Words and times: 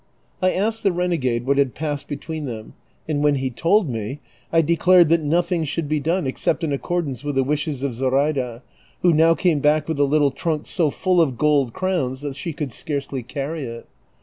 I 0.41 0.51
asked 0.51 0.81
the 0.81 0.91
renegade 0.91 1.45
what 1.45 1.59
had 1.59 1.75
passed 1.75 2.07
between 2.07 2.45
them, 2.45 2.73
and 3.07 3.23
when 3.23 3.35
he 3.35 3.51
told 3.51 3.87
me, 3.87 4.19
I 4.51 4.63
declared 4.63 5.09
that 5.09 5.21
nothing 5.21 5.63
should 5.63 5.87
be 5.87 5.99
done 5.99 6.25
except 6.25 6.63
in 6.63 6.73
accordance 6.73 7.23
with 7.23 7.35
the 7.35 7.43
wishes 7.43 7.83
of 7.83 7.93
Zoraida, 7.93 8.63
who 9.03 9.13
now 9.13 9.35
came 9.35 9.59
back 9.59 9.87
with 9.87 9.99
a 9.99 10.03
little 10.03 10.31
trunk 10.31 10.65
so 10.65 10.89
full 10.89 11.21
of 11.21 11.37
gold 11.37 11.73
crowns 11.73 12.21
that 12.21 12.35
she 12.35 12.51
could 12.51 12.71
scarcely 12.71 13.21
carry 13.21 13.63
it. 13.65 13.85